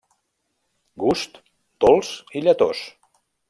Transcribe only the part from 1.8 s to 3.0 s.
dolç i lletós.